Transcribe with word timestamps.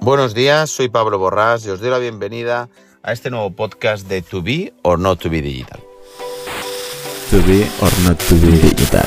Buenos 0.00 0.34
días, 0.34 0.70
soy 0.70 0.88
Pablo 0.88 1.18
Borrás 1.18 1.64
y 1.66 1.70
os 1.70 1.80
doy 1.80 1.90
la 1.90 1.98
bienvenida 1.98 2.68
a 3.02 3.12
este 3.12 3.30
nuevo 3.30 3.50
podcast 3.50 4.06
de 4.08 4.22
To 4.22 4.42
Be 4.42 4.72
or 4.82 4.98
Not 4.98 5.20
To 5.20 5.30
Be 5.30 5.42
Digital. 5.42 5.80
To 7.30 7.36
be 7.46 7.66
or 7.80 7.92
not 8.02 8.18
to 8.28 8.34
be 8.36 8.50
digital. 8.58 9.06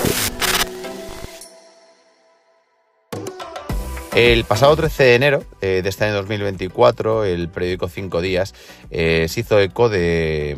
El 4.15 4.43
pasado 4.45 4.75
13 4.75 5.04
de 5.04 5.15
enero 5.15 5.43
eh, 5.61 5.82
de 5.83 5.89
este 5.89 6.05
año 6.05 6.15
2024, 6.15 7.25
el 7.25 7.50
periódico 7.50 7.89
Cinco 7.89 8.21
Días 8.21 8.54
eh, 8.91 9.25
se 9.28 9.39
hizo 9.41 9.60
eco 9.60 9.89
de, 9.89 10.55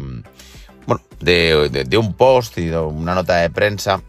bueno, 0.86 1.02
de, 1.22 1.70
de- 1.70 1.86
de 1.86 1.98
un 1.98 2.14
post 2.14 2.58
y 2.58 2.66
de 2.68 2.78
una 2.80 3.16
nota 3.16 3.38
de 3.38 3.50
prensa 3.50 4.02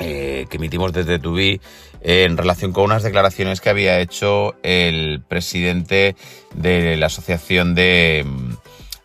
eh, 0.00 0.46
que 0.50 0.56
emitimos 0.58 0.92
desde 0.92 1.18
Tubi 1.18 1.60
en 2.08 2.36
relación 2.36 2.72
con 2.72 2.84
unas 2.84 3.02
declaraciones 3.02 3.60
que 3.60 3.68
había 3.68 3.98
hecho 3.98 4.54
el 4.62 5.22
presidente 5.26 6.14
de 6.54 6.96
la 6.96 7.06
asociación 7.06 7.74
de, 7.74 8.24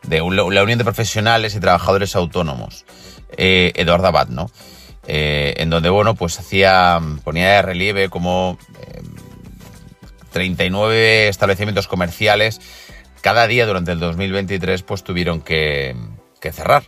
la 0.08 0.24
Unión 0.64 0.77
de 0.77 0.84
Profesionales 0.84 1.55
y 1.55 1.60
Trabajadores 1.60 2.16
Autónomos, 2.16 2.86
eh, 3.38 3.72
Eduardo 3.74 4.05
Abad, 4.05 4.27
¿no? 4.27 4.52
Eh, 5.08 5.55
en 5.58 5.72
donde, 5.72 5.90
bueno, 5.90 6.14
pues 6.14 6.40
hacía, 6.40 7.02
ponía 7.24 7.50
de 7.50 7.62
relieve 7.64 8.10
como 8.10 8.60
eh, 8.80 9.02
39 10.32 11.27
establecimientos 11.27 11.88
comerciales 11.88 12.62
cada 13.22 13.48
día 13.48 13.66
durante 13.66 13.94
el 13.94 13.99
2023 13.99 14.84
pues 14.84 15.04
tuvieron 15.04 15.41
que, 15.41 15.96
que 16.40 16.52
cerrar. 16.52 16.84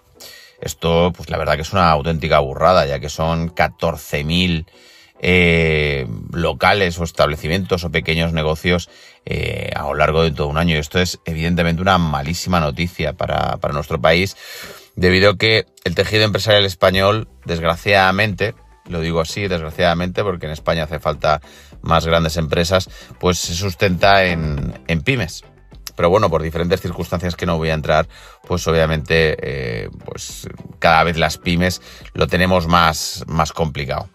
Esto, 0.62 1.12
pues 1.18 1.32
la 1.32 1.40
verdad 1.40 1.56
que 1.56 1.64
es 1.64 1.74
una 1.74 1.90
auténtica 1.90 2.38
burrada, 2.38 2.86
ya 2.86 3.00
que 3.00 3.10
son 3.10 3.54
14.000 3.54 4.68
eh, 5.26 6.06
locales 6.34 7.00
o 7.00 7.06
establecimientos 7.06 7.86
o 7.86 7.92
pequeños 7.92 8.34
negocios 8.34 8.90
eh, 9.26 9.72
a 9.74 9.84
lo 9.84 9.96
largo 9.96 10.22
de 10.22 10.32
todo 10.32 10.48
un 10.48 10.58
año. 10.58 10.78
Esto 10.78 11.00
es 11.00 11.20
evidentemente 11.24 11.82
una 11.82 11.98
malísima 11.98 12.60
noticia 12.60 13.14
para, 13.14 13.56
para 13.58 13.74
nuestro 13.74 14.02
país, 14.02 14.36
debido 14.98 15.32
a 15.32 15.38
que 15.38 15.66
el 15.86 15.96
tejido 15.96 16.26
empresarial 16.26 16.66
español, 16.66 17.30
desgraciadamente, 17.46 18.54
lo 18.90 19.00
digo 19.00 19.22
así, 19.22 19.48
desgraciadamente, 19.48 20.24
porque 20.24 20.46
en 20.48 20.52
España 20.52 20.84
hace 20.84 21.00
falta 21.00 21.40
más 21.82 22.06
grandes 22.06 22.36
empresas, 22.36 22.90
pues 23.18 23.40
se 23.40 23.56
sustenta 23.56 24.26
en, 24.26 24.74
en 24.88 25.02
pymes. 25.04 25.46
Pero 25.96 26.10
bueno, 26.10 26.30
por 26.30 26.42
diferentes 26.42 26.82
circunstancias 26.82 27.38
que 27.38 27.46
no 27.46 27.58
voy 27.58 27.70
a 27.70 27.76
entrar, 27.76 28.10
pues 28.46 28.68
obviamente, 28.68 29.38
eh, 29.40 29.90
pues 30.04 30.50
cada 30.80 31.04
vez 31.04 31.18
las 31.18 31.38
pymes 31.38 31.82
lo 32.14 32.28
tenemos 32.28 32.68
más, 32.68 33.24
más 33.28 33.54
complicado. 33.54 34.10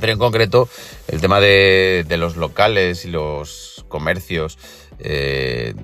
Pero 0.00 0.12
en 0.12 0.18
concreto, 0.18 0.68
el 1.08 1.20
tema 1.20 1.40
de, 1.40 2.04
los 2.18 2.36
locales 2.36 3.04
y 3.04 3.10
los 3.10 3.84
comercios 3.88 4.58
eh, 4.98 5.74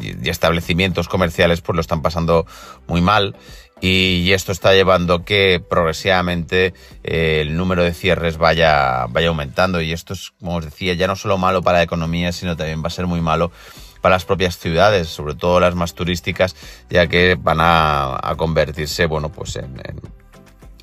y, 0.00 0.28
establecimientos 0.28 1.08
comerciales, 1.08 1.60
pues 1.60 1.74
lo 1.74 1.80
están 1.80 2.02
pasando 2.02 2.46
muy 2.86 3.00
mal. 3.00 3.36
Y, 3.80 4.32
esto 4.32 4.52
está 4.52 4.72
llevando 4.72 5.24
que 5.24 5.60
progresivamente 5.60 6.72
eh, 7.04 7.40
el 7.42 7.56
número 7.56 7.82
de 7.82 7.92
cierres 7.92 8.38
vaya, 8.38 9.06
vaya 9.08 9.28
aumentando. 9.28 9.80
Y 9.80 9.92
esto 9.92 10.14
es, 10.14 10.32
como 10.40 10.56
os 10.56 10.64
decía, 10.64 10.94
ya 10.94 11.06
no 11.06 11.16
solo 11.16 11.36
malo 11.38 11.62
para 11.62 11.78
la 11.78 11.84
economía, 11.84 12.32
sino 12.32 12.56
también 12.56 12.82
va 12.82 12.88
a 12.88 12.90
ser 12.90 13.06
muy 13.06 13.20
malo 13.20 13.52
para 14.00 14.14
las 14.14 14.24
propias 14.24 14.58
ciudades, 14.58 15.08
sobre 15.08 15.34
todo 15.34 15.58
las 15.58 15.74
más 15.74 15.94
turísticas, 15.94 16.54
ya 16.88 17.06
que 17.06 17.34
van 17.34 17.58
a, 17.60 18.34
convertirse, 18.36 19.06
bueno, 19.06 19.30
pues 19.30 19.56
en, 19.56 19.80
en, 19.84 20.00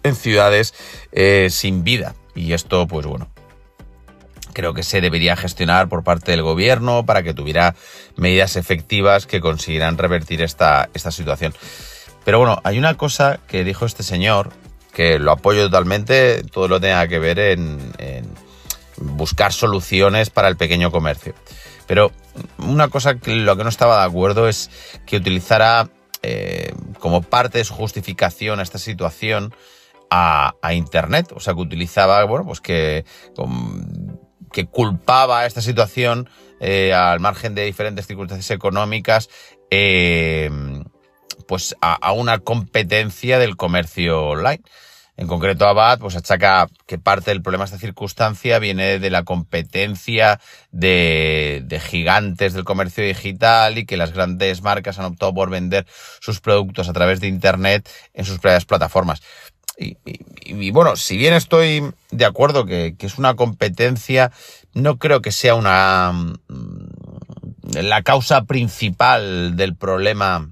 en 0.03 0.15
ciudades 0.15 0.73
eh, 1.11 1.47
sin 1.49 1.83
vida. 1.83 2.15
Y 2.35 2.53
esto, 2.53 2.87
pues 2.87 3.05
bueno, 3.05 3.29
creo 4.53 4.73
que 4.73 4.83
se 4.83 5.01
debería 5.01 5.35
gestionar 5.35 5.89
por 5.89 6.03
parte 6.03 6.31
del 6.31 6.41
gobierno 6.41 7.05
para 7.05 7.23
que 7.23 7.33
tuviera 7.33 7.75
medidas 8.15 8.55
efectivas 8.55 9.25
que 9.25 9.41
consiguieran 9.41 9.97
revertir 9.97 10.41
esta, 10.41 10.89
esta 10.93 11.11
situación. 11.11 11.53
Pero 12.23 12.39
bueno, 12.39 12.61
hay 12.63 12.77
una 12.77 12.95
cosa 12.95 13.39
que 13.47 13.63
dijo 13.63 13.85
este 13.85 14.03
señor, 14.03 14.51
que 14.93 15.19
lo 15.19 15.31
apoyo 15.31 15.63
totalmente, 15.65 16.43
todo 16.43 16.67
lo 16.67 16.79
tenga 16.79 17.07
que 17.07 17.19
ver 17.19 17.39
en, 17.39 17.91
buscar 18.97 19.51
soluciones 19.51 20.29
para 20.29 20.47
el 20.47 20.55
pequeño 20.55 20.91
comercio. 20.91 21.33
Pero 21.87 22.11
una 22.59 22.87
cosa 22.87 23.15
que 23.15 23.35
lo 23.35 23.57
que 23.57 23.63
no 23.63 23.69
estaba 23.69 23.99
de 23.99 24.05
acuerdo 24.05 24.47
es 24.47 24.69
que 25.05 25.17
utilizara 25.17 25.89
eh, 26.21 26.73
como 26.99 27.21
parte 27.21 27.57
de 27.57 27.65
su 27.65 27.73
justificación 27.73 28.59
a 28.59 28.63
esta 28.63 28.77
situación 28.77 29.53
a, 30.15 30.53
a 30.61 30.73
Internet. 30.75 31.31
O 31.35 31.39
sea, 31.39 31.55
que 31.55 31.61
utilizaba, 31.61 32.23
bueno, 32.25 32.45
pues 32.45 32.61
que, 32.61 33.03
que 34.51 34.65
culpaba 34.67 35.47
esta 35.47 35.61
situación 35.61 36.29
eh, 36.59 36.93
al 36.93 37.19
margen 37.19 37.55
de 37.55 37.65
diferentes 37.65 38.05
circunstancias 38.05 38.51
económicas. 38.51 39.29
Eh, 39.71 40.51
pues 41.47 41.75
a, 41.81 41.93
a, 41.95 42.11
una 42.11 42.37
competencia 42.37 43.39
del 43.39 43.57
comercio 43.57 44.23
online. 44.23 44.61
En 45.15 45.27
concreto, 45.27 45.67
Abad 45.67 45.99
pues 45.99 46.15
achaca 46.15 46.67
que 46.87 46.97
parte 46.97 47.31
del 47.31 47.43
problema 47.43 47.65
de 47.65 47.69
esta 47.69 47.77
circunstancia 47.77 48.57
viene 48.57 48.97
de 48.97 49.09
la 49.11 49.23
competencia 49.23 50.39
de, 50.71 51.61
de, 51.65 51.79
gigantes 51.79 52.53
del 52.53 52.63
comercio 52.63 53.03
digital 53.03 53.77
y 53.77 53.85
que 53.85 53.97
las 53.97 54.11
grandes 54.11 54.63
marcas 54.63 54.97
han 54.97 55.05
optado 55.05 55.33
por 55.33 55.51
vender 55.51 55.85
sus 56.19 56.39
productos 56.39 56.89
a 56.89 56.93
través 56.93 57.19
de 57.19 57.27
Internet 57.27 57.87
en 58.13 58.25
sus 58.25 58.39
propias 58.39 58.65
plataformas. 58.65 59.21
Y, 59.77 60.71
bueno, 60.71 60.95
si 60.95 61.17
bien 61.17 61.33
estoy 61.33 61.83
de 62.11 62.25
acuerdo 62.25 62.65
que, 62.65 62.95
es 62.99 63.17
una 63.17 63.35
competencia, 63.35 64.31
no 64.73 64.97
creo 64.97 65.21
que 65.21 65.31
sea 65.31 65.55
una 65.55 66.13
la 67.73 68.03
causa 68.03 68.43
principal 68.43 69.55
del 69.55 69.75
problema 69.75 70.49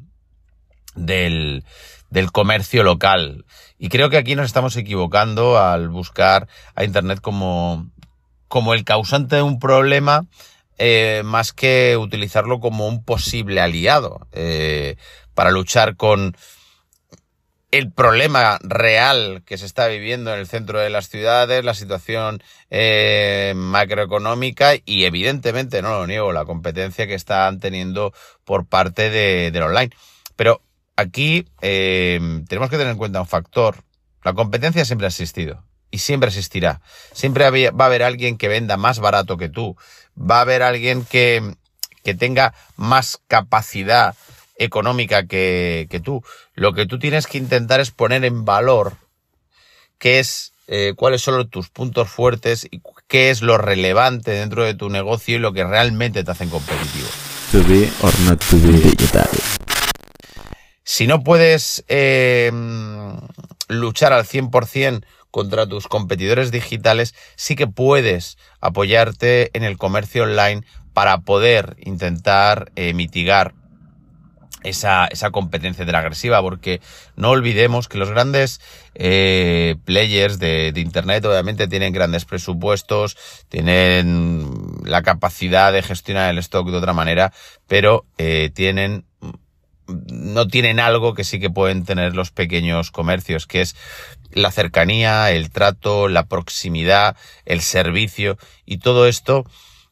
del, 0.95 1.63
del 2.09 2.31
comercio 2.31 2.83
local. 2.83 3.45
Y 3.77 3.89
creo 3.89 4.09
que 4.09 4.17
aquí 4.17 4.35
nos 4.35 4.45
estamos 4.45 4.75
equivocando 4.77 5.59
al 5.59 5.89
buscar 5.89 6.47
a 6.75 6.83
Internet 6.83 7.19
como, 7.21 7.89
como 8.47 8.73
el 8.73 8.83
causante 8.83 9.37
de 9.37 9.41
un 9.41 9.59
problema, 9.59 10.25
eh, 10.77 11.21
más 11.25 11.53
que 11.53 11.97
utilizarlo 11.97 12.59
como 12.59 12.87
un 12.87 13.03
posible 13.03 13.61
aliado 13.61 14.27
eh, 14.31 14.95
para 15.35 15.51
luchar 15.51 15.95
con 15.95 16.35
el 17.71 17.89
problema 17.89 18.59
real 18.61 19.43
que 19.45 19.57
se 19.57 19.65
está 19.65 19.87
viviendo 19.87 20.33
en 20.33 20.39
el 20.39 20.47
centro 20.47 20.79
de 20.79 20.89
las 20.89 21.07
ciudades, 21.07 21.63
la 21.63 21.73
situación 21.73 22.43
eh, 22.69 23.53
macroeconómica 23.55 24.73
y 24.85 25.05
evidentemente, 25.05 25.81
no 25.81 25.91
lo 25.91 26.05
niego, 26.05 26.33
la 26.33 26.45
competencia 26.45 27.07
que 27.07 27.15
están 27.15 27.59
teniendo 27.59 28.13
por 28.43 28.65
parte 28.65 29.09
de, 29.09 29.51
del 29.51 29.63
online. 29.63 29.91
Pero 30.35 30.61
aquí 30.97 31.47
eh, 31.61 32.19
tenemos 32.49 32.69
que 32.69 32.77
tener 32.77 32.91
en 32.91 32.97
cuenta 32.97 33.21
un 33.21 33.27
factor. 33.27 33.83
La 34.23 34.33
competencia 34.33 34.83
siempre 34.83 35.07
ha 35.07 35.09
existido 35.09 35.63
y 35.89 35.99
siempre 35.99 36.27
existirá. 36.27 36.81
Siempre 37.13 37.49
va 37.71 37.85
a 37.85 37.87
haber 37.87 38.03
alguien 38.03 38.37
que 38.37 38.49
venda 38.49 38.75
más 38.75 38.99
barato 38.99 39.37
que 39.37 39.47
tú. 39.47 39.77
Va 40.17 40.39
a 40.39 40.41
haber 40.41 40.61
alguien 40.61 41.05
que, 41.05 41.55
que 42.03 42.15
tenga 42.15 42.53
más 42.75 43.21
capacidad 43.27 44.15
económica 44.63 45.25
que, 45.25 45.87
que, 45.89 45.99
tú. 45.99 46.23
Lo 46.53 46.73
que 46.73 46.85
tú 46.85 46.99
tienes 46.99 47.27
que 47.27 47.37
intentar 47.37 47.79
es 47.79 47.91
poner 47.91 48.23
en 48.25 48.45
valor 48.45 48.93
qué 49.97 50.19
es, 50.19 50.53
eh, 50.67 50.93
cuáles 50.95 51.21
son 51.21 51.49
tus 51.49 51.69
puntos 51.69 52.09
fuertes 52.09 52.67
y 52.69 52.81
qué 53.07 53.29
es 53.29 53.41
lo 53.41 53.57
relevante 53.57 54.31
dentro 54.31 54.63
de 54.63 54.73
tu 54.73 54.89
negocio 54.89 55.35
y 55.35 55.39
lo 55.39 55.53
que 55.53 55.63
realmente 55.63 56.23
te 56.23 56.31
hacen 56.31 56.49
competitivo. 56.49 57.07
To 57.51 57.63
be 57.67 57.89
or 58.01 58.19
not 58.21 58.39
to 58.49 58.57
be 58.57 58.73
digital. 58.73 59.27
Si 60.83 61.07
no 61.07 61.23
puedes 61.23 61.83
eh, 61.87 62.51
luchar 63.67 64.13
al 64.13 64.25
100% 64.25 65.03
contra 65.29 65.67
tus 65.67 65.87
competidores 65.87 66.51
digitales, 66.51 67.15
sí 67.35 67.55
que 67.55 67.67
puedes 67.67 68.37
apoyarte 68.59 69.49
en 69.53 69.63
el 69.63 69.77
comercio 69.77 70.23
online 70.23 70.63
para 70.93 71.19
poder 71.19 71.77
intentar 71.79 72.71
eh, 72.75 72.93
mitigar 72.93 73.53
esa, 74.63 75.05
esa 75.07 75.31
competencia 75.31 75.85
de 75.85 75.91
la 75.91 75.99
agresiva, 75.99 76.41
porque 76.41 76.81
no 77.15 77.29
olvidemos 77.29 77.87
que 77.87 77.97
los 77.97 78.09
grandes 78.09 78.61
eh, 78.95 79.75
players 79.85 80.39
de, 80.39 80.71
de, 80.71 80.81
Internet 80.81 81.25
obviamente 81.25 81.67
tienen 81.67 81.93
grandes 81.93 82.25
presupuestos, 82.25 83.17
tienen 83.49 84.49
la 84.83 85.01
capacidad 85.01 85.71
de 85.73 85.83
gestionar 85.83 86.29
el 86.29 86.37
stock 86.39 86.69
de 86.69 86.77
otra 86.77 86.93
manera, 86.93 87.33
pero 87.67 88.05
eh, 88.17 88.51
tienen 88.53 89.05
no 89.87 90.47
tienen 90.47 90.79
algo 90.79 91.13
que 91.13 91.23
sí 91.23 91.39
que 91.39 91.49
pueden 91.49 91.83
tener 91.83 92.15
los 92.15 92.31
pequeños 92.31 92.91
comercios, 92.91 93.45
que 93.45 93.61
es 93.61 93.75
la 94.31 94.51
cercanía, 94.51 95.31
el 95.31 95.51
trato, 95.51 96.07
la 96.07 96.25
proximidad, 96.25 97.17
el 97.45 97.61
servicio 97.61 98.37
y 98.65 98.77
todo 98.77 99.07
esto 99.07 99.45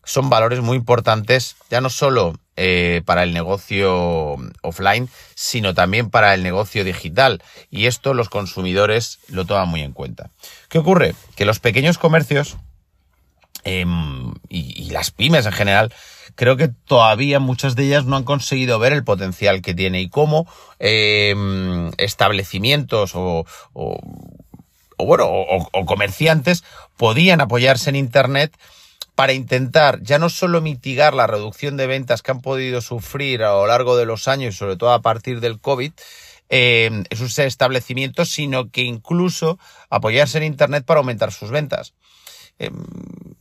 son 0.10 0.28
valores 0.28 0.62
muy 0.62 0.76
importantes, 0.76 1.56
ya 1.70 1.82
no 1.82 1.92
solo 1.92 2.34
eh, 2.56 3.04
para 3.06 3.22
el 3.22 3.32
negocio 3.32 4.38
offline, 4.64 5.08
sino 5.36 5.76
también 5.76 6.10
para 6.10 6.34
el 6.34 6.42
negocio 6.42 6.84
digital. 6.84 7.44
Y 7.70 7.86
esto 7.86 8.16
los 8.16 8.28
consumidores 8.28 9.20
lo 9.28 9.46
toman 9.46 9.70
muy 9.70 9.82
en 9.82 9.94
cuenta. 9.94 10.32
¿Qué 10.68 10.80
ocurre? 10.80 11.14
Que 11.36 11.46
los 11.46 11.60
pequeños 11.60 12.00
comercios, 12.00 12.58
eh, 13.66 13.86
y, 14.50 14.90
las 14.90 15.12
pymes 15.12 15.46
en 15.46 15.52
general, 15.52 15.94
creo 16.34 16.58
que 16.58 16.70
todavía 16.70 17.40
muchas 17.40 17.76
de 17.76 17.84
ellas 17.84 18.06
no 18.06 18.16
han 18.16 18.24
conseguido 18.24 18.80
ver 18.80 18.94
el 18.94 19.04
potencial 19.04 19.62
que 19.62 19.76
tiene 19.76 20.02
y 20.02 20.10
cómo 20.10 20.48
em, 20.80 21.92
establecimientos 21.98 23.12
o, 23.14 23.46
o, 23.74 24.00
bueno, 24.98 25.28
o, 25.30 25.86
comerciantes 25.86 26.64
podían 26.98 27.42
apoyarse 27.42 27.92
en 27.92 27.96
Internet 27.96 28.58
para 29.20 29.34
intentar 29.34 30.02
ya 30.02 30.18
no 30.18 30.30
solo 30.30 30.62
mitigar 30.62 31.14
la 31.14 31.28
reducción 31.28 31.76
de 31.76 31.88
ventas 31.88 32.22
que 32.22 32.32
han 32.32 32.40
podido 32.40 32.80
sufrir 32.80 33.44
a 33.44 33.52
lo 33.52 33.68
largo 33.68 33.98
de 33.98 34.06
los 34.06 34.30
años, 34.30 34.56
sobre 34.56 34.78
todo 34.78 34.94
a 34.94 35.02
partir 35.02 35.42
del 35.42 35.60
COVID, 35.60 35.92
eh, 36.48 37.04
esos 37.10 37.38
establecimientos, 37.38 38.30
sino 38.30 38.72
que 38.72 38.84
incluso 38.84 39.60
apoyarse 39.90 40.38
en 40.38 40.46
Internet 40.46 40.86
para 40.86 41.02
aumentar 41.02 41.34
sus 41.34 41.52
ventas. 41.52 41.96
Eh, 42.60 42.72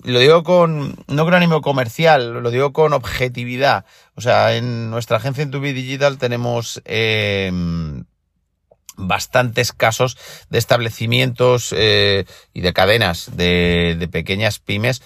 lo 0.03 0.19
digo 0.19 0.43
con, 0.43 0.97
no 1.07 1.25
con 1.25 1.35
ánimo 1.35 1.61
comercial, 1.61 2.43
lo 2.43 2.51
digo 2.51 2.73
con 2.73 2.93
objetividad. 2.93 3.85
O 4.17 4.21
sea, 4.21 4.57
en 4.57 4.91
nuestra 4.91 5.19
agencia 5.19 5.45
en 5.45 5.53
Tubi 5.53 5.73
Digital 5.73 6.19
tenemos 6.19 6.83
eh, 6.87 7.53
bastantes 8.99 9.73
casos 9.73 10.19
de 10.51 10.59
establecimientos 10.59 11.73
eh, 11.77 12.25
y 12.53 12.63
de 12.63 12.73
cadenas 12.73 13.37
de, 13.37 13.95
de 13.97 14.09
pequeñas 14.09 14.59
pymes, 14.59 15.03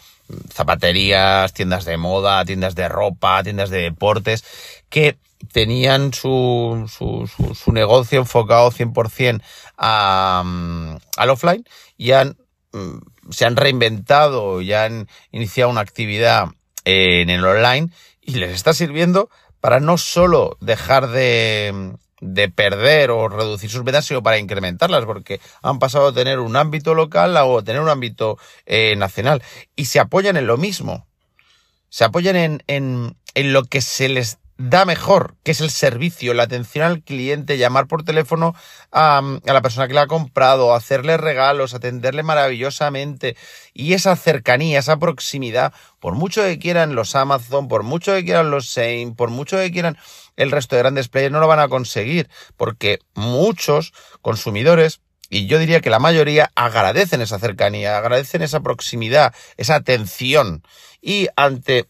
zapaterías, 0.52 1.52
tiendas 1.52 1.84
de 1.84 1.96
moda, 1.96 2.44
tiendas 2.44 2.74
de 2.74 2.88
ropa, 2.88 3.42
tiendas 3.42 3.70
de 3.70 3.82
deportes, 3.82 4.44
que 4.88 5.19
tenían 5.52 6.12
su, 6.12 6.88
su, 6.88 7.26
su, 7.26 7.54
su 7.54 7.72
negocio 7.72 8.20
enfocado 8.20 8.70
100% 8.70 9.42
a, 9.76 10.42
mm, 10.44 10.96
al 11.16 11.30
offline 11.30 11.64
y 11.96 12.12
han, 12.12 12.36
mm, 12.72 12.98
se 13.30 13.44
han 13.44 13.56
reinventado 13.56 14.60
y 14.60 14.72
han 14.72 15.08
iniciado 15.32 15.70
una 15.70 15.80
actividad 15.80 16.48
en 16.84 17.30
el 17.30 17.44
online 17.44 17.90
y 18.20 18.34
les 18.34 18.52
está 18.54 18.72
sirviendo 18.72 19.30
para 19.60 19.80
no 19.80 19.98
solo 19.98 20.56
dejar 20.60 21.08
de, 21.08 21.92
de 22.22 22.48
perder 22.48 23.10
o 23.10 23.28
reducir 23.28 23.69
sus 23.69 23.82
ventas, 23.82 24.06
sino 24.06 24.22
para 24.22 24.38
incrementarlas, 24.38 25.04
porque 25.04 25.40
han 25.60 25.80
pasado 25.80 26.06
a 26.06 26.14
tener 26.14 26.38
un 26.38 26.56
ámbito 26.56 26.94
local 26.94 27.36
o 27.36 27.64
tener 27.64 27.82
un 27.82 27.88
ámbito 27.88 28.38
eh, 28.64 28.94
nacional 28.96 29.42
y 29.74 29.86
se 29.86 29.98
apoyan 29.98 30.36
en 30.36 30.46
lo 30.46 30.56
mismo. 30.56 31.06
Se 31.88 32.04
apoyan 32.04 32.36
en, 32.36 32.62
en, 32.69 33.16
en 33.34 33.52
lo 33.52 33.64
que 33.64 33.80
se 33.80 34.08
les 34.08 34.38
da 34.69 34.85
mejor, 34.85 35.35
que 35.43 35.50
es 35.50 35.61
el 35.61 35.70
servicio, 35.70 36.35
la 36.35 36.44
atención 36.44 36.85
al 36.85 37.03
cliente, 37.03 37.59
llamar 37.59 37.88
por 37.88 38.05
teléfono 38.05 38.55
a, 38.93 39.20
la 39.44 39.61
persona 39.61 39.88
que 39.88 39.94
le 39.94 40.00
ha 40.00 40.06
comprado, 40.06 40.73
hacerle 40.73 41.17
regalos, 41.17 41.75
atenderle 41.75 42.23
maravillosamente. 42.23 43.37
Y 43.75 43.94
esa 43.94 44.14
cercanía, 44.14 44.79
esa 44.79 44.99
proximidad, 44.99 45.73
por 45.99 46.14
mucho 46.14 46.43
que 46.43 46.61
quieran 46.61 46.94
los 46.94 47.17
Amazon, 47.17 47.67
por 47.67 47.82
mucho 47.82 48.12
que 48.12 48.25
quieran 48.25 48.53
los 48.53 48.69
Same, 48.69 49.14
por 49.17 49.31
mucho 49.31 49.56
que 49.56 49.73
quieran 49.73 49.99
el 50.37 50.53
resto 50.53 50.76
de 50.76 50.82
grandes 50.82 51.09
players, 51.09 51.32
no 51.32 51.41
lo 51.41 51.49
van 51.49 51.61
a 51.61 51.69
conseguir, 51.69 52.29
porque 52.56 53.00
muchos 53.14 53.93
consumidores 54.20 55.00
y 55.29 55.47
yo 55.47 55.59
diría 55.59 55.81
que 55.81 55.91
la 55.91 55.99
mayoría 55.99 56.53
agradecen 56.55 57.23
esa 57.23 57.38
cercanía, 57.38 57.97
agradecen 57.97 58.43
esa 58.43 58.61
proximidad, 58.61 59.35
esa 59.56 59.76
atención. 59.76 60.62
Y 61.00 61.29
ante 61.37 61.87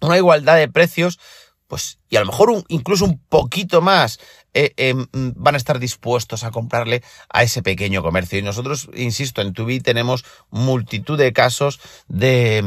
una 0.00 0.16
igualdad 0.16 0.56
de 0.56 0.68
precios, 0.68 1.18
pues, 1.68 1.98
y 2.08 2.16
a 2.16 2.20
lo 2.20 2.26
mejor 2.26 2.50
un, 2.50 2.64
incluso 2.68 3.04
un 3.04 3.18
poquito 3.28 3.82
más, 3.82 4.18
eh, 4.54 4.72
eh, 4.78 4.94
van 5.12 5.54
a 5.54 5.58
estar 5.58 5.78
dispuestos 5.78 6.42
a 6.42 6.50
comprarle 6.50 7.02
a 7.28 7.42
ese 7.42 7.62
pequeño 7.62 8.02
comercio. 8.02 8.38
Y 8.38 8.42
nosotros, 8.42 8.88
insisto, 8.94 9.42
en 9.42 9.52
Tubi 9.52 9.80
tenemos 9.80 10.24
multitud 10.50 11.18
de 11.18 11.32
casos 11.34 11.78
de, 12.08 12.64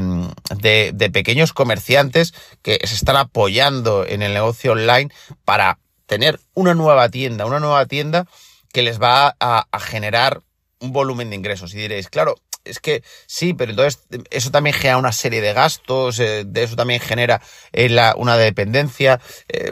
de, 0.56 0.92
de 0.94 1.10
pequeños 1.10 1.52
comerciantes 1.52 2.34
que 2.62 2.80
se 2.84 2.94
están 2.94 3.18
apoyando 3.18 4.06
en 4.06 4.22
el 4.22 4.34
negocio 4.34 4.74
online 4.74 5.12
para 5.44 5.80
tener 6.06 6.40
una 6.54 6.76
nueva 6.76 7.10
tienda, 7.10 7.48
una 7.48 7.60
nueva 7.60 7.88
tienda 7.88 8.28
que 8.72 8.84
les 8.84 9.02
va 9.02 9.36
a, 9.40 9.68
a 9.72 9.80
generar 9.80 10.44
un 10.80 10.94
volumen 10.94 11.32
de 11.32 11.38
ingresos. 11.38 11.74
Y 11.74 11.78
diréis, 11.78 12.08
claro, 12.08 12.36
es 12.64 12.80
que 12.80 13.04
sí, 13.28 13.54
pero 13.54 13.72
entonces 13.72 14.04
eso 14.30 14.52
también 14.52 14.76
genera 14.76 14.98
una 14.98 15.12
serie 15.12 15.42
de 15.42 15.54
gastos, 15.54 16.20
eh, 16.20 16.44
de 16.46 16.64
eso 16.64 16.76
también 16.76 17.00
genera 17.00 17.42
eh, 17.72 17.90
la, 17.90 18.16
una 18.18 18.38
dependencia, 18.38 19.20
eh, 19.48 19.72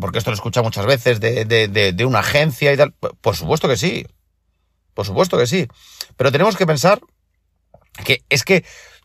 porque 0.00 0.18
esto 0.18 0.30
lo 0.30 0.34
escucha 0.34 0.62
muchas 0.62 0.86
veces, 0.86 1.20
de, 1.20 1.44
de, 1.44 1.68
de, 1.68 1.92
de 1.92 2.04
una 2.04 2.20
agencia 2.20 2.72
y 2.72 2.76
tal. 2.76 2.92
Por 2.92 3.36
supuesto 3.36 3.68
que 3.68 3.76
sí, 3.76 4.06
por 4.94 5.06
supuesto 5.06 5.38
que 5.38 5.46
sí, 5.46 5.66
pero 6.16 6.32
tenemos 6.32 6.56
que 6.56 6.66
pensar 6.66 7.00
que 8.04 8.22
es 8.28 8.44
que 8.44 8.64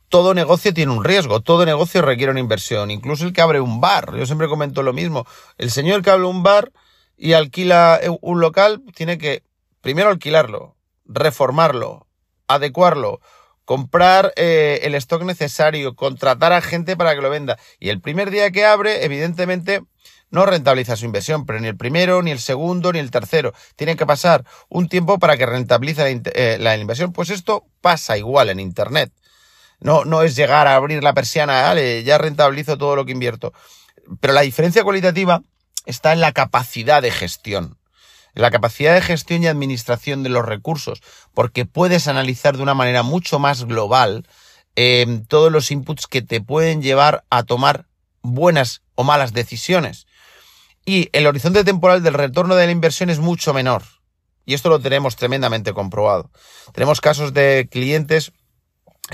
todo 0.09 0.35
negocio 0.35 0.73
tiene 0.73 0.91
un 0.91 1.03
riesgo, 1.03 1.41
todo 1.41 1.65
negocio 1.65 2.03
requiere 2.03 2.31
una 2.31 2.39
inversión, 2.39 2.91
incluso 2.91 3.25
el 3.25 3.33
que 3.33 3.41
abre 3.41 3.59
un 3.59 3.81
bar. 3.81 4.15
Yo 4.15 4.27
siempre 4.27 4.47
comento 4.47 4.83
lo 4.83 4.93
mismo. 4.93 5.25
El 5.57 5.71
señor 5.71 6.03
que 6.03 6.11
abre 6.11 6.25
un 6.25 6.43
bar 6.43 6.71
y 7.17 7.33
alquila 7.33 7.99
un 8.21 8.39
local 8.39 8.83
tiene 8.93 9.17
que 9.17 9.43
primero 9.81 10.09
alquilarlo, 10.09 10.75
reformarlo, 11.05 12.05
adecuarlo, 12.53 13.19
comprar 13.65 14.33
eh, 14.35 14.81
el 14.83 14.95
stock 14.95 15.23
necesario, 15.23 15.95
contratar 15.95 16.53
a 16.53 16.61
gente 16.61 16.97
para 16.97 17.15
que 17.15 17.21
lo 17.21 17.29
venda. 17.29 17.57
Y 17.79 17.89
el 17.89 18.01
primer 18.01 18.31
día 18.31 18.51
que 18.51 18.65
abre, 18.65 19.05
evidentemente, 19.05 19.81
no 20.29 20.45
rentabiliza 20.45 20.95
su 20.95 21.05
inversión, 21.05 21.45
pero 21.45 21.59
ni 21.59 21.67
el 21.67 21.77
primero, 21.77 22.21
ni 22.23 22.31
el 22.31 22.39
segundo, 22.39 22.91
ni 22.91 22.99
el 22.99 23.11
tercero. 23.11 23.53
Tiene 23.75 23.95
que 23.95 24.05
pasar 24.05 24.43
un 24.67 24.89
tiempo 24.89 25.19
para 25.19 25.37
que 25.37 25.45
rentabilice 25.45 26.21
la, 26.59 26.75
eh, 26.75 26.79
inversión. 26.79 27.13
Pues 27.13 27.29
esto 27.29 27.65
pasa 27.81 28.17
igual 28.17 28.49
en 28.49 28.59
Internet. 28.59 29.11
No, 29.79 30.05
no 30.05 30.23
es 30.23 30.35
llegar 30.35 30.67
a 30.67 30.75
abrir 30.75 31.03
la 31.03 31.13
persiana, 31.13 31.63
vale, 31.63 32.03
ya 32.03 32.17
rentabilizo 32.17 32.77
todo 32.77 32.95
lo 32.95 33.05
que 33.05 33.11
invierto. 33.11 33.53
Pero 34.19 34.33
la 34.33 34.41
diferencia 34.41 34.83
cualitativa 34.83 35.41
está 35.85 36.13
en 36.13 36.21
la 36.21 36.31
capacidad 36.31 37.01
de 37.01 37.11
gestión 37.11 37.77
la 38.33 38.51
capacidad 38.51 38.93
de 38.93 39.01
gestión 39.01 39.43
y 39.43 39.47
administración 39.47 40.23
de 40.23 40.29
los 40.29 40.45
recursos, 40.45 41.01
porque 41.33 41.65
puedes 41.65 42.07
analizar 42.07 42.57
de 42.57 42.63
una 42.63 42.73
manera 42.73 43.03
mucho 43.03 43.39
más 43.39 43.65
global 43.65 44.27
eh, 44.75 45.21
todos 45.27 45.51
los 45.51 45.69
inputs 45.71 46.07
que 46.07 46.21
te 46.21 46.41
pueden 46.41 46.81
llevar 46.81 47.23
a 47.29 47.43
tomar 47.43 47.85
buenas 48.21 48.81
o 48.95 49.03
malas 49.03 49.33
decisiones. 49.33 50.07
Y 50.85 51.09
el 51.13 51.27
horizonte 51.27 51.63
temporal 51.63 52.03
del 52.03 52.15
retorno 52.15 52.55
de 52.55 52.65
la 52.65 52.71
inversión 52.71 53.09
es 53.09 53.19
mucho 53.19 53.53
menor. 53.53 53.83
Y 54.45 54.53
esto 54.53 54.69
lo 54.69 54.79
tenemos 54.79 55.15
tremendamente 55.15 55.73
comprobado. 55.73 56.29
Tenemos 56.73 56.99
casos 56.99 57.33
de 57.33 57.69
clientes 57.71 58.33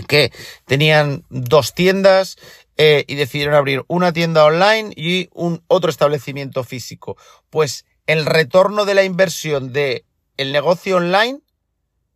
que 0.07 0.31
tenían 0.65 1.25
dos 1.29 1.73
tiendas 1.73 2.37
eh, 2.77 3.03
y 3.07 3.15
decidieron 3.15 3.55
abrir 3.55 3.83
una 3.87 4.13
tienda 4.13 4.45
online 4.45 4.91
y 4.95 5.29
un 5.33 5.61
otro 5.67 5.89
establecimiento 5.89 6.63
físico. 6.63 7.17
Pues 7.49 7.85
el 8.09 8.25
retorno 8.25 8.85
de 8.85 8.95
la 8.95 9.03
inversión 9.03 9.71
de 9.71 10.03
el 10.37 10.51
negocio 10.51 10.97
online 10.97 11.41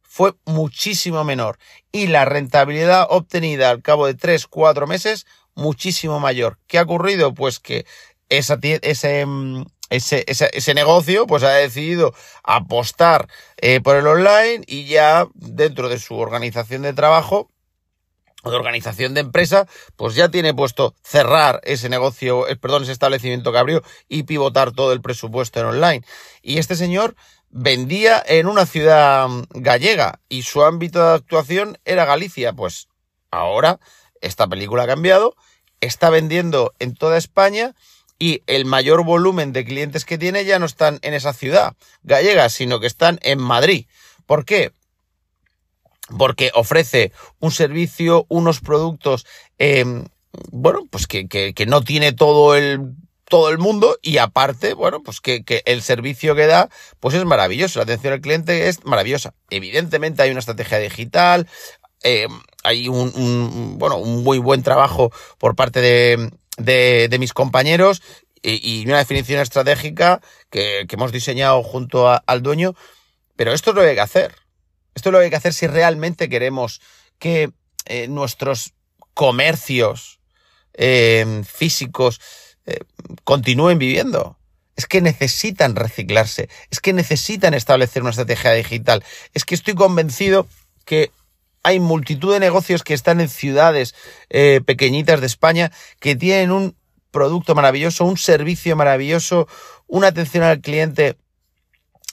fue 0.01 0.33
muchísimo 0.43 1.23
menor 1.23 1.59
y 1.91 2.07
la 2.07 2.25
rentabilidad 2.25 3.05
obtenida 3.12 3.69
al 3.69 3.83
cabo 3.83 4.07
de 4.07 4.15
3, 4.15 4.47
4 4.47 4.88
meses 4.88 5.27
muchísimo 5.53 6.19
mayor. 6.19 6.57
¿Qué 6.65 6.79
ha 6.79 6.81
ocurrido? 6.81 7.35
Pues 7.35 7.59
que 7.59 7.85
ese, 8.27 9.25
mm, 9.27 9.65
ese, 9.91 10.23
ese, 10.25 10.50
ese, 10.53 10.73
negocio 10.73 11.27
pues 11.27 11.43
ha 11.43 11.51
decidido 11.51 12.15
apostar 12.43 13.27
eh, 13.57 13.79
por 13.79 13.95
el 13.95 14.07
online 14.07 14.63
y 14.65 14.85
ya 14.85 15.27
dentro 15.35 15.89
de 15.89 16.00
su 16.00 16.15
organización 16.15 16.81
de 16.81 16.93
trabajo 16.93 17.51
de 18.50 18.55
organización 18.55 19.13
de 19.13 19.21
empresa, 19.21 19.67
pues 19.95 20.15
ya 20.15 20.29
tiene 20.29 20.53
puesto 20.53 20.95
cerrar 21.03 21.62
ese 21.63 21.89
negocio, 21.89 22.47
eh, 22.47 22.55
perdón, 22.55 22.83
ese 22.83 22.91
establecimiento 22.91 23.51
que 23.51 23.57
abrió 23.57 23.83
y 24.07 24.23
pivotar 24.23 24.71
todo 24.71 24.93
el 24.93 25.01
presupuesto 25.01 25.59
en 25.59 25.67
online. 25.67 26.05
Y 26.41 26.57
este 26.57 26.75
señor 26.75 27.15
vendía 27.50 28.21
en 28.25 28.47
una 28.47 28.65
ciudad 28.65 29.27
mm, 29.27 29.43
gallega 29.53 30.19
y 30.27 30.43
su 30.43 30.63
ámbito 30.63 31.03
de 31.03 31.15
actuación 31.15 31.77
era 31.85 32.05
Galicia. 32.05 32.53
Pues 32.53 32.88
ahora 33.31 33.79
esta 34.21 34.47
película 34.47 34.83
ha 34.83 34.88
cambiado, 34.88 35.35
está 35.79 36.09
vendiendo 36.09 36.73
en 36.79 36.95
toda 36.95 37.17
España 37.17 37.75
y 38.19 38.41
el 38.47 38.65
mayor 38.65 39.03
volumen 39.03 39.53
de 39.53 39.65
clientes 39.65 40.05
que 40.05 40.17
tiene 40.17 40.45
ya 40.45 40.59
no 40.59 40.65
están 40.65 41.00
en 41.01 41.13
esa 41.13 41.33
ciudad 41.33 41.75
gallega, 42.03 42.50
sino 42.50 42.79
que 42.79 42.88
están 42.88 43.19
en 43.21 43.39
Madrid. 43.39 43.88
¿Por 44.25 44.45
qué? 44.45 44.71
Porque 46.17 46.51
ofrece 46.53 47.12
un 47.39 47.51
servicio, 47.51 48.25
unos 48.29 48.60
productos, 48.60 49.25
eh, 49.60 49.86
bueno, 50.51 50.88
pues 50.89 51.07
que, 51.07 51.27
que, 51.27 51.65
no 51.65 51.81
tiene 51.81 52.12
todo 52.12 52.55
el 52.55 52.95
todo 53.25 53.50
el 53.50 53.57
mundo 53.57 53.98
y 54.01 54.17
aparte, 54.17 54.74
bueno, 54.74 55.01
pues 55.01 55.19
que, 55.22 55.43
que, 55.43 55.63
el 55.65 55.81
servicio 55.81 56.36
que 56.36 56.45
da, 56.45 56.69
pues 57.00 57.15
es 57.15 57.25
maravilloso, 57.25 57.79
la 57.79 57.83
atención 57.83 58.13
al 58.13 58.22
cliente 58.22 58.67
es 58.67 58.83
maravillosa. 58.86 59.33
Evidentemente 59.50 60.22
hay 60.22 60.29
una 60.29 60.39
estrategia 60.39 60.77
digital, 60.77 61.48
eh, 62.03 62.27
hay 62.63 62.89
un, 62.89 63.12
un, 63.15 63.77
bueno, 63.79 63.98
un 63.98 64.24
muy 64.24 64.38
buen 64.38 64.62
trabajo 64.62 65.12
por 65.39 65.55
parte 65.55 65.81
de, 65.81 66.31
de, 66.57 67.07
de 67.10 67.19
mis 67.19 67.33
compañeros 67.33 68.01
y, 68.43 68.86
una 68.86 68.98
definición 68.98 69.39
estratégica 69.39 70.22
que, 70.50 70.86
hemos 70.89 71.12
diseñado 71.12 71.63
junto 71.63 72.07
al 72.10 72.43
dueño, 72.43 72.75
pero 73.36 73.53
esto 73.53 73.72
es 73.72 73.75
lo 73.75 73.81
que 73.81 73.89
hay 73.89 73.95
que 73.95 74.01
hacer. 74.01 74.36
Esto 74.95 75.09
es 75.09 75.13
lo 75.13 75.19
que 75.19 75.25
hay 75.25 75.29
que 75.29 75.38
hacer 75.38 75.53
si 75.53 75.67
realmente 75.67 76.29
queremos 76.29 76.81
que 77.19 77.51
eh, 77.85 78.07
nuestros 78.07 78.73
comercios 79.13 80.19
eh, 80.73 81.43
físicos 81.45 82.19
eh, 82.65 82.79
continúen 83.23 83.77
viviendo. 83.77 84.38
Es 84.75 84.88
que 84.88 85.01
necesitan 85.01 85.75
reciclarse, 85.75 86.50
es 86.71 86.79
que 86.79 86.93
necesitan 86.93 87.53
establecer 87.53 88.01
una 88.01 88.09
estrategia 88.09 88.53
digital. 88.53 89.03
Es 89.33 89.45
que 89.45 89.53
estoy 89.53 89.75
convencido 89.75 90.47
que 90.83 91.12
hay 91.63 91.79
multitud 91.79 92.33
de 92.33 92.39
negocios 92.39 92.83
que 92.83 92.93
están 92.93 93.21
en 93.21 93.29
ciudades 93.29 93.95
eh, 94.29 94.62
pequeñitas 94.65 95.21
de 95.21 95.27
España 95.27 95.71
que 96.00 96.15
tienen 96.15 96.51
un 96.51 96.75
producto 97.12 97.55
maravilloso, 97.55 98.05
un 98.05 98.17
servicio 98.17 98.75
maravilloso, 98.75 99.47
una 99.88 100.07
atención 100.07 100.43
al 100.43 100.59
cliente 100.59 101.15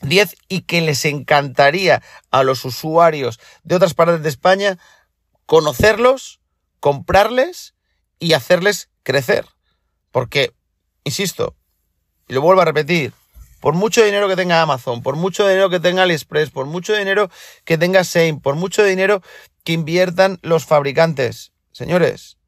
10 0.02 0.36
y 0.48 0.62
que 0.62 0.80
les 0.80 1.04
encantaría 1.04 2.02
a 2.30 2.42
los 2.42 2.64
usuarios 2.64 3.38
de 3.62 3.76
otras 3.76 3.94
partes 3.94 4.22
de 4.22 4.28
España 4.28 4.78
conocerlos, 5.46 6.40
comprarles 6.80 7.74
y 8.18 8.32
hacerles 8.32 8.88
crecer. 9.02 9.46
Porque, 10.10 10.52
insisto, 11.04 11.56
y 12.28 12.34
lo 12.34 12.40
vuelvo 12.40 12.62
a 12.62 12.64
repetir, 12.66 13.12
por 13.60 13.74
mucho 13.74 14.04
dinero 14.04 14.28
que 14.28 14.36
tenga 14.36 14.62
Amazon, 14.62 15.02
por 15.02 15.16
mucho 15.16 15.46
dinero 15.46 15.68
que 15.68 15.80
tenga 15.80 16.04
AliExpress, 16.04 16.50
por 16.50 16.66
mucho 16.66 16.94
dinero 16.94 17.30
que 17.64 17.78
tenga 17.78 18.04
Sein, 18.04 18.40
por 18.40 18.54
mucho 18.54 18.82
dinero 18.82 19.22
que 19.64 19.72
inviertan 19.72 20.38
los 20.42 20.64
fabricantes, 20.64 21.52
señores, 21.72 22.38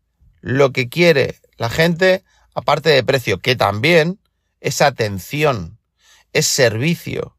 lo 0.41 0.73
que 0.73 0.89
quiere 0.89 1.41
la 1.57 1.69
gente, 1.69 2.25
aparte 2.55 2.89
de 2.89 3.05
precio, 3.05 3.39
que 3.39 3.57
también 3.57 4.19
es 4.61 4.81
atención, 4.81 5.79
es 6.33 6.47
servicio, 6.47 7.37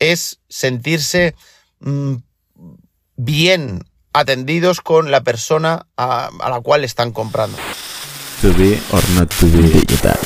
es 0.00 0.40
sentirse 0.48 1.36
mm, 1.78 2.16
bien 3.16 3.84
atendidos 4.12 4.80
con 4.80 5.12
la 5.12 5.22
persona 5.22 5.86
a, 5.96 6.30
a 6.40 6.50
la 6.50 6.60
cual 6.60 6.82
están 6.82 7.12
comprando. 7.12 7.56
To 8.42 8.52
be 8.54 8.80
or 8.90 9.08
not 9.10 9.32
to 9.38 9.46
be 9.46 9.68
digital. 9.68 10.18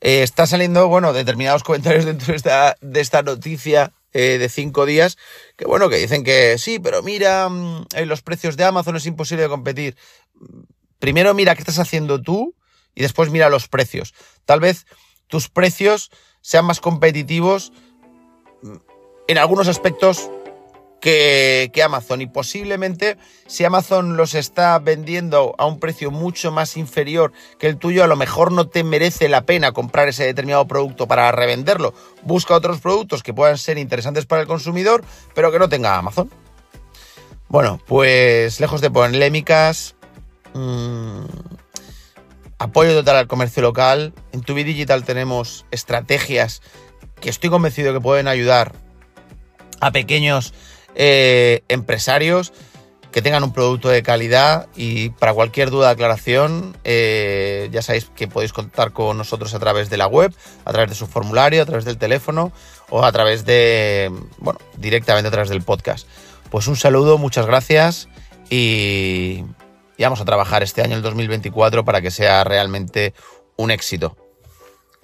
Eh, 0.00 0.22
está 0.22 0.46
saliendo, 0.46 0.86
bueno, 0.88 1.14
determinados 1.14 1.62
comentarios 1.62 2.04
dentro 2.04 2.26
de 2.26 2.36
esta, 2.36 2.76
de 2.82 3.00
esta 3.00 3.22
noticia 3.22 3.92
eh, 4.12 4.36
de 4.38 4.48
cinco 4.50 4.84
días, 4.84 5.16
que 5.56 5.64
bueno, 5.64 5.88
que 5.88 5.96
dicen 5.96 6.24
que 6.24 6.58
sí, 6.58 6.78
pero 6.78 7.02
mira, 7.02 7.48
mm, 7.48 7.86
en 7.94 8.08
los 8.08 8.20
precios 8.20 8.58
de 8.58 8.64
Amazon 8.64 8.96
es 8.96 9.06
imposible 9.06 9.44
de 9.44 9.48
competir. 9.48 9.96
Primero 10.98 11.32
mira 11.32 11.54
qué 11.54 11.62
estás 11.62 11.78
haciendo 11.78 12.20
tú 12.20 12.54
y 12.94 13.00
después 13.00 13.30
mira 13.30 13.48
los 13.48 13.66
precios. 13.66 14.14
Tal 14.44 14.60
vez 14.60 14.86
tus 15.26 15.48
precios 15.48 16.10
sean 16.44 16.66
más 16.66 16.78
competitivos 16.78 17.72
en 19.28 19.38
algunos 19.38 19.66
aspectos 19.66 20.30
que, 21.00 21.70
que, 21.72 21.82
Amazon 21.82 22.20
y 22.20 22.26
posiblemente 22.26 23.16
si 23.46 23.64
Amazon 23.64 24.18
los 24.18 24.34
está 24.34 24.78
vendiendo 24.78 25.54
a 25.56 25.64
un 25.64 25.80
precio 25.80 26.10
mucho 26.10 26.52
más 26.52 26.76
inferior 26.76 27.32
que 27.58 27.66
el 27.66 27.78
tuyo, 27.78 28.04
a 28.04 28.06
lo 28.06 28.16
mejor 28.16 28.52
no 28.52 28.68
te 28.68 28.84
merece 28.84 29.30
la 29.30 29.46
pena 29.46 29.72
comprar 29.72 30.08
ese 30.08 30.24
determinado 30.24 30.66
producto 30.66 31.08
para 31.08 31.32
revenderlo. 31.32 31.94
Busca 32.22 32.54
otros 32.54 32.78
productos 32.80 33.22
que 33.22 33.32
puedan 33.32 33.56
ser 33.56 33.78
interesantes 33.78 34.26
para 34.26 34.42
el 34.42 34.48
consumidor, 34.48 35.02
pero 35.34 35.50
que 35.50 35.58
no 35.58 35.70
tenga 35.70 35.96
Amazon. 35.96 36.30
Bueno, 37.48 37.80
pues 37.86 38.60
lejos 38.60 38.82
de 38.82 38.90
polémicas, 38.90 39.94
mmm, 40.52 41.24
apoyo 42.64 42.94
total 42.94 43.16
al 43.16 43.26
comercio 43.26 43.62
local. 43.62 44.12
En 44.32 44.40
Tu 44.40 44.54
Digital 44.54 45.04
tenemos 45.04 45.66
estrategias 45.70 46.62
que 47.20 47.30
estoy 47.30 47.50
convencido 47.50 47.92
que 47.92 48.00
pueden 48.00 48.26
ayudar 48.26 48.72
a 49.80 49.90
pequeños 49.90 50.54
eh, 50.94 51.62
empresarios 51.68 52.52
que 53.12 53.22
tengan 53.22 53.44
un 53.44 53.52
producto 53.52 53.90
de 53.90 54.02
calidad 54.02 54.66
y 54.74 55.10
para 55.10 55.32
cualquier 55.34 55.70
duda, 55.70 55.90
aclaración, 55.90 56.76
eh, 56.82 57.68
ya 57.70 57.80
sabéis 57.80 58.10
que 58.16 58.26
podéis 58.26 58.52
contar 58.52 58.92
con 58.92 59.16
nosotros 59.16 59.54
a 59.54 59.60
través 59.60 59.88
de 59.88 59.98
la 59.98 60.08
web, 60.08 60.34
a 60.64 60.72
través 60.72 60.90
de 60.90 60.96
su 60.96 61.06
formulario, 61.06 61.62
a 61.62 61.66
través 61.66 61.84
del 61.84 61.96
teléfono 61.96 62.50
o 62.90 63.04
a 63.04 63.12
través 63.12 63.44
de, 63.44 64.10
bueno, 64.38 64.58
directamente 64.78 65.28
a 65.28 65.30
través 65.30 65.48
del 65.48 65.62
podcast. 65.62 66.08
Pues 66.50 66.66
un 66.66 66.76
saludo, 66.76 67.18
muchas 67.18 67.46
gracias 67.46 68.08
y, 68.50 69.44
y 69.96 70.02
vamos 70.02 70.20
a 70.20 70.24
trabajar 70.24 70.62
este 70.62 70.82
año, 70.82 70.96
el 70.96 71.02
2024, 71.02 71.84
para 71.84 72.00
que 72.00 72.10
sea 72.10 72.44
realmente 72.44 73.14
un 73.56 73.70
éxito. 73.70 74.16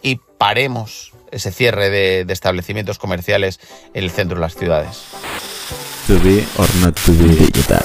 Y 0.02 0.20
paremos 0.38 1.12
ese 1.30 1.52
cierre 1.52 1.90
de, 1.90 2.24
de 2.24 2.32
establecimientos 2.32 2.98
comerciales 2.98 3.60
en 3.94 4.04
el 4.04 4.10
centro 4.10 4.36
de 4.36 4.40
las 4.40 4.54
ciudades. 4.54 5.04
To 6.06 6.18
be 6.20 6.44
or 6.56 6.68
not 6.76 6.98
to 7.04 7.12
be 7.12 7.28
digital. 7.28 7.84